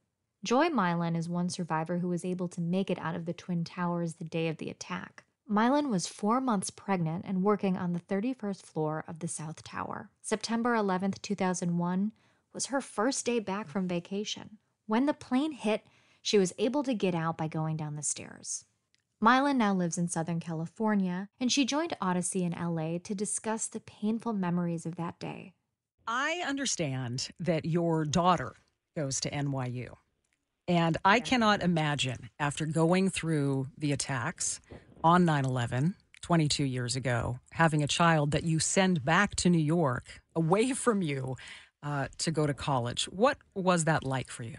Joy 0.44 0.68
Mylan 0.68 1.16
is 1.16 1.28
one 1.28 1.48
survivor 1.48 1.98
who 1.98 2.08
was 2.08 2.24
able 2.24 2.48
to 2.48 2.60
make 2.60 2.90
it 2.90 2.98
out 2.98 3.16
of 3.16 3.26
the 3.26 3.32
Twin 3.32 3.64
Towers 3.64 4.14
the 4.14 4.24
day 4.24 4.48
of 4.48 4.58
the 4.58 4.70
attack. 4.70 5.24
Mylan 5.50 5.90
was 5.90 6.06
four 6.06 6.40
months 6.40 6.70
pregnant 6.70 7.24
and 7.26 7.42
working 7.42 7.76
on 7.76 7.92
the 7.92 8.00
31st 8.00 8.62
floor 8.62 9.04
of 9.08 9.18
the 9.18 9.28
South 9.28 9.64
Tower. 9.64 10.10
September 10.22 10.74
11, 10.74 11.14
2001, 11.20 12.12
was 12.52 12.66
her 12.66 12.80
first 12.80 13.26
day 13.26 13.40
back 13.40 13.66
from 13.66 13.88
vacation. 13.88 14.58
When 14.90 15.06
the 15.06 15.14
plane 15.14 15.52
hit, 15.52 15.82
she 16.20 16.36
was 16.36 16.52
able 16.58 16.82
to 16.82 16.94
get 16.94 17.14
out 17.14 17.38
by 17.38 17.46
going 17.46 17.76
down 17.76 17.94
the 17.94 18.02
stairs. 18.02 18.64
Mylan 19.22 19.54
now 19.54 19.72
lives 19.72 19.96
in 19.96 20.08
Southern 20.08 20.40
California, 20.40 21.28
and 21.38 21.52
she 21.52 21.64
joined 21.64 21.96
Audacy 22.02 22.42
in 22.42 22.60
LA 22.60 22.98
to 23.04 23.14
discuss 23.14 23.68
the 23.68 23.78
painful 23.78 24.32
memories 24.32 24.86
of 24.86 24.96
that 24.96 25.20
day. 25.20 25.52
I 26.08 26.42
understand 26.44 27.28
that 27.38 27.66
your 27.66 28.04
daughter 28.04 28.56
goes 28.96 29.20
to 29.20 29.30
NYU. 29.30 29.94
And 30.66 30.96
I 31.04 31.20
cannot 31.20 31.62
imagine, 31.62 32.28
after 32.40 32.66
going 32.66 33.10
through 33.10 33.68
the 33.78 33.92
attacks 33.92 34.60
on 35.04 35.24
9 35.24 35.44
11 35.44 35.94
22 36.20 36.64
years 36.64 36.96
ago, 36.96 37.38
having 37.52 37.84
a 37.84 37.86
child 37.86 38.32
that 38.32 38.42
you 38.42 38.58
send 38.58 39.04
back 39.04 39.36
to 39.36 39.50
New 39.50 39.58
York 39.58 40.20
away 40.34 40.72
from 40.72 41.00
you 41.00 41.36
uh, 41.84 42.08
to 42.18 42.32
go 42.32 42.44
to 42.44 42.54
college. 42.54 43.04
What 43.04 43.38
was 43.54 43.84
that 43.84 44.02
like 44.02 44.30
for 44.30 44.42
you? 44.42 44.56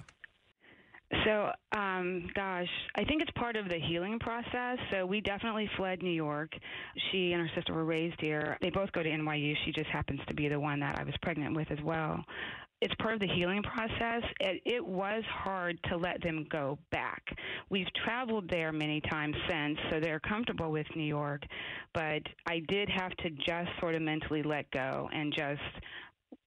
So, 1.25 1.51
um, 1.77 2.29
gosh, 2.35 2.69
I 2.95 3.03
think 3.03 3.21
it's 3.21 3.31
part 3.31 3.55
of 3.55 3.67
the 3.67 3.79
healing 3.79 4.17
process. 4.19 4.77
So 4.91 5.05
we 5.05 5.21
definitely 5.21 5.69
fled 5.77 6.01
New 6.01 6.11
York. 6.11 6.51
She 7.11 7.33
and 7.33 7.41
her 7.41 7.49
sister 7.55 7.73
were 7.73 7.85
raised 7.85 8.19
here. 8.19 8.57
They 8.61 8.69
both 8.69 8.91
go 8.93 9.03
to 9.03 9.09
NYU. 9.09 9.53
She 9.65 9.71
just 9.71 9.89
happens 9.89 10.19
to 10.27 10.33
be 10.33 10.47
the 10.47 10.59
one 10.59 10.79
that 10.79 10.97
I 10.99 11.03
was 11.03 11.13
pregnant 11.21 11.55
with 11.55 11.69
as 11.71 11.79
well. 11.83 12.23
It's 12.81 12.93
part 12.95 13.13
of 13.13 13.19
the 13.19 13.27
healing 13.27 13.61
process. 13.61 14.23
It, 14.39 14.61
it 14.65 14.85
was 14.85 15.23
hard 15.29 15.77
to 15.89 15.97
let 15.97 16.21
them 16.23 16.47
go 16.49 16.79
back. 16.91 17.21
We've 17.69 17.91
traveled 18.03 18.49
there 18.49 18.71
many 18.71 19.01
times 19.01 19.35
since, 19.47 19.77
so 19.91 19.99
they're 19.99 20.19
comfortable 20.19 20.71
with 20.71 20.87
New 20.95 21.03
York. 21.03 21.43
But 21.93 22.23
I 22.47 22.61
did 22.67 22.89
have 22.89 23.11
to 23.17 23.29
just 23.29 23.69
sort 23.79 23.93
of 23.93 24.01
mentally 24.01 24.41
let 24.41 24.71
go 24.71 25.09
and 25.13 25.31
just 25.31 25.61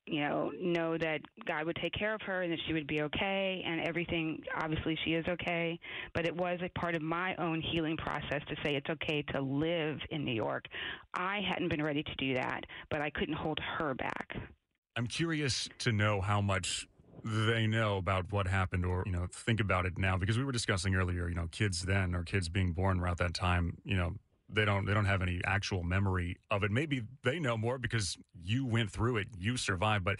you 0.06 0.20
know, 0.20 0.52
know 0.60 0.98
that 0.98 1.20
God 1.46 1.64
would 1.66 1.76
take 1.80 1.92
care 1.94 2.14
of 2.14 2.20
her 2.22 2.42
and 2.42 2.52
that 2.52 2.58
she 2.66 2.72
would 2.72 2.86
be 2.86 3.02
okay 3.02 3.62
and 3.66 3.80
everything. 3.80 4.42
Obviously, 4.60 4.98
she 5.04 5.14
is 5.14 5.24
okay, 5.26 5.78
but 6.14 6.26
it 6.26 6.36
was 6.36 6.58
a 6.62 6.78
part 6.78 6.94
of 6.94 7.02
my 7.02 7.34
own 7.36 7.62
healing 7.62 7.96
process 7.96 8.42
to 8.48 8.56
say 8.62 8.74
it's 8.74 8.90
okay 8.90 9.22
to 9.32 9.40
live 9.40 9.98
in 10.10 10.24
New 10.24 10.34
York. 10.34 10.66
I 11.14 11.40
hadn't 11.48 11.70
been 11.70 11.82
ready 11.82 12.02
to 12.02 12.14
do 12.16 12.34
that, 12.34 12.64
but 12.90 13.00
I 13.00 13.10
couldn't 13.10 13.34
hold 13.34 13.58
her 13.78 13.94
back. 13.94 14.36
I'm 14.96 15.06
curious 15.06 15.68
to 15.80 15.92
know 15.92 16.20
how 16.20 16.40
much 16.40 16.86
they 17.24 17.66
know 17.66 17.96
about 17.96 18.30
what 18.30 18.46
happened 18.46 18.84
or 18.84 19.02
you 19.06 19.12
know 19.12 19.26
think 19.32 19.58
about 19.58 19.86
it 19.86 19.96
now 19.96 20.18
because 20.18 20.36
we 20.36 20.44
were 20.44 20.52
discussing 20.52 20.94
earlier 20.94 21.26
you 21.26 21.34
know 21.34 21.48
kids 21.50 21.80
then 21.80 22.14
or 22.14 22.22
kids 22.22 22.50
being 22.50 22.72
born 22.72 23.00
around 23.00 23.16
that 23.16 23.32
time 23.32 23.78
you 23.82 23.96
know 23.96 24.12
they 24.54 24.64
don't 24.64 24.84
they 24.84 24.94
don't 24.94 25.04
have 25.04 25.22
any 25.22 25.40
actual 25.44 25.82
memory 25.82 26.36
of 26.50 26.62
it. 26.64 26.70
Maybe 26.70 27.02
they 27.22 27.38
know 27.38 27.56
more 27.56 27.78
because 27.78 28.16
you 28.44 28.66
went 28.66 28.90
through 28.90 29.16
it, 29.16 29.28
you 29.38 29.56
survived, 29.56 30.04
but 30.04 30.18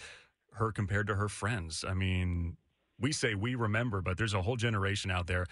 her 0.54 0.72
compared 0.72 1.06
to 1.08 1.14
her 1.14 1.28
friends. 1.28 1.84
I 1.86 1.94
mean, 1.94 2.56
we 2.98 3.12
say 3.12 3.34
we 3.34 3.54
remember, 3.54 4.00
but 4.00 4.16
there's 4.16 4.34
a 4.34 4.42
whole 4.42 4.56
generation 4.56 5.10
out 5.10 5.26
there 5.26 5.46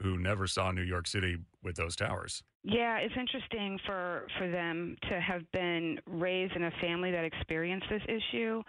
who 0.00 0.16
never 0.16 0.46
saw 0.46 0.70
New 0.70 0.82
York 0.82 1.06
City 1.06 1.36
with 1.62 1.76
those 1.76 1.96
towers. 1.96 2.42
Yeah, 2.62 2.98
it's 2.98 3.14
interesting 3.18 3.78
for 3.86 4.26
for 4.38 4.50
them 4.50 4.96
to 5.08 5.20
have 5.20 5.42
been 5.52 5.98
raised 6.06 6.54
in 6.54 6.64
a 6.64 6.70
family 6.80 7.10
that 7.10 7.24
experienced 7.24 7.86
this 7.90 8.02
issue. 8.08 8.62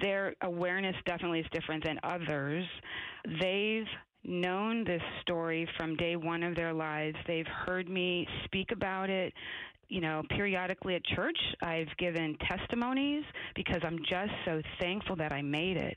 Their 0.00 0.34
awareness 0.42 0.96
definitely 1.06 1.40
is 1.40 1.46
different 1.52 1.84
than 1.84 1.98
others. 2.02 2.64
They've 3.40 3.86
known 4.24 4.84
this 4.84 5.02
story 5.22 5.68
from 5.76 5.96
day 5.96 6.16
one 6.16 6.42
of 6.42 6.54
their 6.54 6.72
lives. 6.72 7.16
They've 7.26 7.46
heard 7.46 7.88
me 7.88 8.26
speak 8.44 8.70
about 8.72 9.10
it, 9.10 9.32
you 9.88 10.00
know, 10.00 10.22
periodically 10.30 10.94
at 10.94 11.04
church. 11.04 11.38
I've 11.62 11.88
given 11.98 12.36
testimonies 12.48 13.24
because 13.56 13.80
I'm 13.82 13.98
just 14.08 14.32
so 14.44 14.62
thankful 14.80 15.16
that 15.16 15.32
I 15.32 15.42
made 15.42 15.76
it. 15.76 15.96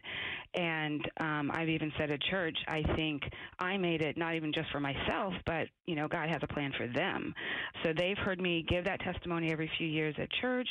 And 0.55 1.01
um, 1.19 1.51
I've 1.53 1.69
even 1.69 1.91
said 1.97 2.11
at 2.11 2.21
church, 2.23 2.57
I 2.67 2.83
think 2.95 3.23
I 3.59 3.77
made 3.77 4.01
it 4.01 4.17
not 4.17 4.35
even 4.35 4.51
just 4.53 4.71
for 4.71 4.79
myself, 4.79 5.33
but, 5.45 5.67
you 5.85 5.95
know, 5.95 6.07
God 6.07 6.29
has 6.29 6.39
a 6.41 6.47
plan 6.47 6.71
for 6.77 6.87
them. 6.87 7.33
So 7.83 7.91
they've 7.95 8.17
heard 8.17 8.39
me 8.39 8.65
give 8.67 8.85
that 8.85 8.99
testimony 9.01 9.51
every 9.51 9.69
few 9.77 9.87
years 9.87 10.15
at 10.19 10.29
church. 10.41 10.67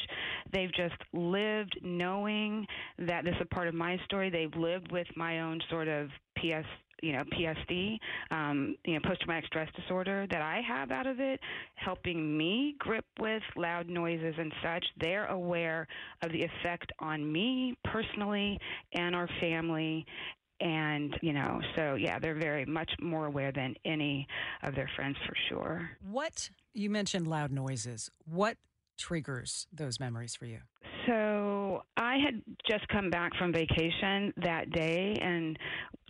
They've 0.53 0.73
just 0.75 0.95
lived 1.13 1.79
knowing 1.83 2.67
that 2.99 3.25
this 3.25 3.35
is 3.35 3.43
a 3.43 3.55
part 3.55 3.69
of 3.69 3.75
my 3.75 3.99
story. 4.05 4.31
They've 4.31 4.55
lived 4.55 4.91
with 4.91 5.07
my 5.17 5.41
own 5.41 5.61
sort 5.71 5.89
of 5.89 6.09
PS 6.37 6.67
you 7.03 7.13
know 7.13 7.25
PSD, 7.25 7.99
um, 8.31 8.77
you 8.85 8.95
know 8.95 9.01
post 9.05 9.21
traumatic 9.21 9.47
stress 9.47 9.69
disorder 9.77 10.27
that 10.31 10.41
I 10.41 10.63
have 10.67 10.91
out 10.91 11.07
of 11.07 11.21
it, 11.21 11.41
helping 11.75 12.37
me 12.37 12.77
grip 12.79 13.05
with 13.21 13.43
loud 13.57 13.89
noises 13.89 14.35
and 14.39 14.53
such. 14.63 14.85
They're 15.01 15.27
aware 15.27 15.87
of 16.23 16.33
the 16.33 16.43
effect 16.43 16.93
on 17.01 17.31
me 17.31 17.77
personally 17.85 18.59
and 18.93 19.15
our 19.15 19.29
family. 19.41 20.07
And, 20.61 21.19
you 21.23 21.33
know, 21.33 21.61
so 21.75 21.97
yeah, 21.97 22.21
they're 22.21 22.39
very 22.39 22.65
much 22.65 22.91
more 23.01 23.27
aware 23.27 23.51
than 23.51 23.75
any 23.85 24.29
of 24.63 24.77
their 24.77 24.89
friends 24.95 25.17
for 25.27 25.35
sure. 25.49 25.91
What 26.09 26.51
you 26.73 26.89
mentioned 26.89 27.27
loud 27.27 27.51
noises. 27.51 28.11
What 28.25 28.59
triggers 28.97 29.67
those 29.73 29.99
memories 29.99 30.37
for 30.37 30.47
you? 30.47 30.61
So 31.07 31.52
I 31.97 32.19
had 32.19 32.43
just 32.69 32.87
come 32.89 33.11
back 33.11 33.33
from 33.37 33.53
vacation 33.53 34.33
that 34.43 34.71
day 34.71 35.17
and 35.21 35.59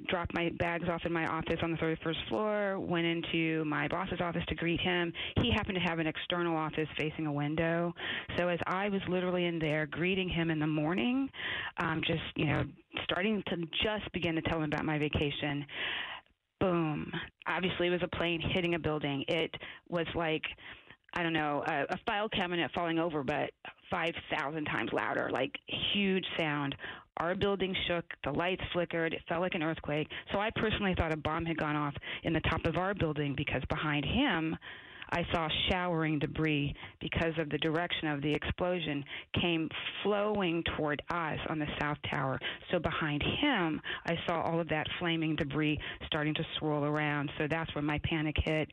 dropped 0.09 0.35
my 0.35 0.51
bags 0.59 0.89
off 0.89 1.03
in 1.05 1.13
my 1.13 1.27
office 1.27 1.59
on 1.63 1.73
the 1.73 1.77
31st 1.79 2.29
floor, 2.29 2.81
went 2.81 3.07
into 3.07 3.65
my 3.65 3.89
boss's 3.89 4.21
office 4.21 4.43
to 4.49 4.55
greet 4.55 4.81
him. 4.81 5.13
He 5.41 5.51
happened 5.53 5.77
to 5.77 5.89
have 5.89 5.99
an 5.99 6.07
external 6.07 6.57
office 6.57 6.89
facing 6.97 7.27
a 7.27 7.33
window. 7.33 7.95
So 8.37 8.49
as 8.49 8.59
I 8.67 8.89
was 8.89 9.01
literally 9.09 9.47
in 9.47 9.59
there 9.59 9.87
greeting 9.87 10.29
him 10.29 10.51
in 10.51 10.59
the 10.59 10.67
morning, 10.67 11.29
um, 11.79 12.03
just, 12.07 12.23
you 12.37 12.47
know, 12.47 12.65
starting 13.05 13.43
to 13.49 13.57
just 13.83 14.11
begin 14.13 14.35
to 14.35 14.43
tell 14.43 14.59
him 14.59 14.65
about 14.65 14.85
my 14.85 14.99
vacation, 14.99 15.65
boom. 16.61 17.13
Obviously, 17.47 17.89
it 17.89 17.91
was 17.91 18.03
a 18.03 18.17
plane 18.17 18.41
hitting 18.55 18.75
a 18.75 18.79
building. 18.79 19.25
It 19.29 19.55
was 19.89 20.07
like, 20.15 20.43
I 21.15 21.23
don't 21.23 21.33
know, 21.33 21.63
a, 21.67 21.95
a 21.95 21.99
file 22.07 22.29
cabinet 22.29 22.71
falling 22.75 22.99
over, 22.99 23.23
but 23.23 23.51
5,000 23.91 24.65
times 24.65 24.91
louder, 24.93 25.29
like 25.31 25.53
huge 25.93 26.25
sound. 26.39 26.75
Our 27.19 27.35
building 27.35 27.77
shook, 27.87 28.05
the 28.25 28.33
lights 28.33 28.63
flickered, 28.73 29.13
it 29.13 29.21
felt 29.29 29.43
like 29.43 29.55
an 29.55 29.63
earthquake. 29.63 30.09
So 30.33 30.39
I 30.39 30.51
personally 30.57 30.95
thought 30.97 31.13
a 31.13 31.17
bomb 31.17 31.45
had 31.45 31.59
gone 31.59 31.77
off 31.77 31.95
in 32.25 32.33
the 32.33 32.41
top 32.41 32.65
of 32.65 32.77
our 32.77 32.95
building 32.95 33.35
because 33.37 33.63
behind 33.69 34.05
him, 34.05 34.57
I 35.15 35.27
saw 35.31 35.47
showering 35.71 36.19
debris 36.19 36.75
because 37.01 37.35
of 37.39 37.51
the 37.51 37.59
direction 37.59 38.09
of 38.09 38.23
the 38.23 38.33
explosion 38.33 39.05
came 39.41 39.69
flowing 40.03 40.65
toward 40.75 41.03
us 41.11 41.39
on 41.51 41.59
the 41.59 41.67
south 41.79 41.99
tower. 42.11 42.41
So 42.71 42.79
behind 42.79 43.23
him, 43.23 43.81
I 44.07 44.17
saw 44.27 44.41
all 44.41 44.59
of 44.59 44.71
that 44.71 44.87
flaming 44.99 45.37
debris 45.37 45.79
starting 46.07 46.33
to 46.35 46.45
swirl 46.59 46.85
around. 46.85 47.31
So 47.37 47.47
that's 47.47 47.75
when 47.75 47.85
my 47.85 48.01
panic 48.05 48.37
hit. 48.43 48.71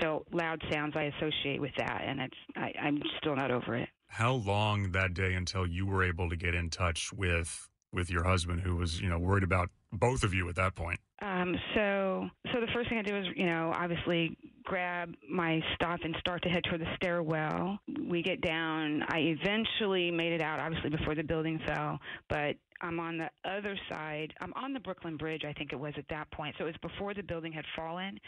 So 0.00 0.24
loud 0.32 0.62
sounds 0.70 0.94
I 0.96 1.12
associate 1.16 1.60
with 1.60 1.72
that, 1.78 2.02
and 2.06 2.20
it's 2.20 2.36
I, 2.56 2.72
I'm 2.80 3.02
still 3.18 3.36
not 3.36 3.50
over 3.50 3.76
it. 3.76 3.88
How 4.08 4.34
long 4.34 4.92
that 4.92 5.14
day 5.14 5.34
until 5.34 5.66
you 5.66 5.86
were 5.86 6.02
able 6.02 6.30
to 6.30 6.36
get 6.36 6.54
in 6.54 6.70
touch 6.70 7.12
with 7.12 7.68
with 7.92 8.10
your 8.10 8.24
husband, 8.24 8.60
who 8.60 8.76
was 8.76 9.00
you 9.00 9.08
know 9.08 9.18
worried 9.18 9.44
about 9.44 9.70
both 9.92 10.22
of 10.22 10.34
you 10.34 10.48
at 10.48 10.56
that 10.56 10.74
point? 10.74 11.00
Um, 11.20 11.56
so, 11.74 12.28
so 12.52 12.60
the 12.60 12.68
first 12.72 12.88
thing 12.88 12.98
I 12.98 13.02
did 13.02 13.12
was, 13.12 13.26
you 13.34 13.46
know, 13.46 13.72
obviously 13.74 14.36
grab 14.62 15.14
my 15.28 15.60
stuff 15.74 15.98
and 16.04 16.14
start 16.20 16.42
to 16.42 16.48
head 16.48 16.62
toward 16.68 16.80
the 16.80 16.94
stairwell. 16.94 17.78
We 18.08 18.22
get 18.22 18.40
down. 18.40 19.02
I 19.08 19.18
eventually 19.18 20.12
made 20.12 20.32
it 20.32 20.40
out, 20.40 20.60
obviously 20.60 20.90
before 20.90 21.16
the 21.16 21.24
building 21.24 21.58
fell, 21.66 21.98
but 22.28 22.54
I'm 22.80 23.00
on 23.00 23.18
the 23.18 23.30
other 23.44 23.76
side. 23.90 24.32
I'm 24.40 24.52
on 24.54 24.72
the 24.72 24.78
Brooklyn 24.80 25.16
Bridge, 25.16 25.42
I 25.44 25.52
think 25.52 25.72
it 25.72 25.80
was 25.80 25.94
at 25.96 26.04
that 26.10 26.30
point. 26.30 26.54
So 26.58 26.64
it 26.64 26.68
was 26.68 26.92
before 26.92 27.14
the 27.14 27.22
building 27.22 27.52
had 27.52 27.64
fallen. 27.74 28.20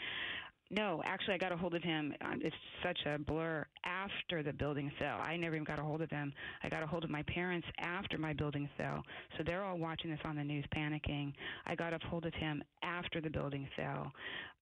No, 0.73 1.01
actually, 1.03 1.33
I 1.33 1.37
got 1.37 1.51
a 1.51 1.57
hold 1.57 1.75
of 1.75 1.83
him. 1.83 2.13
Uh, 2.21 2.35
it's 2.39 2.55
such 2.81 2.97
a 3.05 3.19
blur 3.19 3.65
after 3.83 4.41
the 4.41 4.53
building 4.53 4.89
fell. 4.97 5.19
I 5.21 5.35
never 5.35 5.55
even 5.55 5.65
got 5.65 5.79
a 5.79 5.81
hold 5.81 6.01
of 6.01 6.09
him. 6.09 6.31
I 6.63 6.69
got 6.69 6.81
a 6.81 6.87
hold 6.87 7.03
of 7.03 7.09
my 7.09 7.23
parents 7.23 7.67
after 7.77 8.17
my 8.17 8.31
building 8.31 8.69
fell. 8.77 9.03
So 9.37 9.43
they're 9.45 9.65
all 9.65 9.77
watching 9.77 10.09
this 10.09 10.19
on 10.23 10.37
the 10.37 10.43
news, 10.45 10.63
panicking. 10.73 11.33
I 11.65 11.75
got 11.75 11.93
a 11.93 11.99
hold 12.07 12.25
of 12.25 12.33
him 12.35 12.63
after 12.83 13.19
the 13.19 13.29
building 13.29 13.67
fell. 13.75 14.13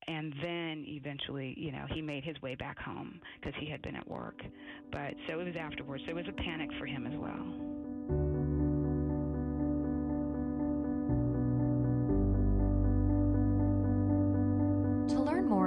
And 0.08 0.34
then 0.42 0.84
eventually, 0.88 1.54
you 1.56 1.72
know, 1.72 1.86
he 1.94 2.02
made 2.02 2.24
his 2.24 2.42
way 2.42 2.56
back 2.56 2.80
home 2.80 3.20
because 3.40 3.54
he 3.60 3.70
had 3.70 3.84
been 3.84 3.96
at 3.96 4.08
work. 4.10 4.42
But 4.92 5.14
so 5.28 5.40
it 5.40 5.46
was 5.46 5.56
afterwards. 5.56 6.02
So 6.06 6.12
it 6.12 6.16
was 6.16 6.26
a 6.28 6.42
panic 6.42 6.70
for 6.80 6.88
him 6.88 7.06
as 7.06 7.14
well. 7.16 7.79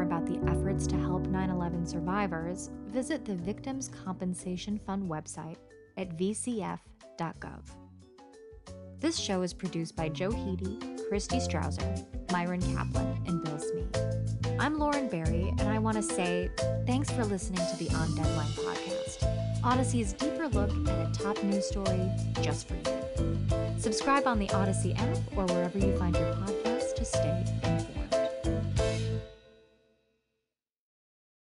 More 0.03 0.19
about 0.19 0.27
the 0.27 0.51
efforts 0.51 0.89
to 0.89 0.97
help 0.97 1.29
9 1.29 1.51
11 1.51 1.87
survivors, 1.87 2.71
visit 2.89 3.25
the 3.25 3.37
Victims 3.37 3.89
Compensation 4.05 4.81
Fund 4.85 5.09
website 5.09 5.59
at 5.97 6.19
vcf.gov. 6.19 7.61
This 8.99 9.17
show 9.17 9.43
is 9.43 9.55
produced 9.55 9.95
by 9.95 10.09
Joe 10.09 10.33
Hiti, 10.33 11.09
Christy 11.09 11.37
Strawser, 11.37 12.05
Myron 12.33 12.61
Kaplan, 12.75 13.23
and 13.29 13.45
Bill 13.45 13.61
Smee. 13.61 13.87
I'm 14.59 14.77
Lauren 14.77 15.07
Barry, 15.07 15.55
and 15.61 15.69
I 15.69 15.79
want 15.79 15.99
to 15.99 16.03
say 16.03 16.51
thanks 16.85 17.09
for 17.13 17.25
listening 17.25 17.65
to 17.65 17.77
the 17.77 17.95
On 17.95 18.13
Deadline 18.17 18.49
podcast, 18.49 19.63
Audacy's 19.63 20.15
deeper 20.15 20.49
look 20.49 20.71
at 20.89 21.11
a 21.11 21.13
top 21.13 21.41
news 21.45 21.69
story 21.69 22.11
just 22.41 22.67
for 22.67 22.75
you. 22.75 23.39
Subscribe 23.79 24.27
on 24.27 24.41
the 24.41 24.49
Audacy 24.49 24.99
app 24.99 25.19
or 25.37 25.45
wherever 25.55 25.79
you 25.79 25.97
find 25.97 26.17
your 26.17 26.35
podcast 26.35 26.97
to 26.97 27.05
stay 27.05 27.45
informed. 27.47 27.92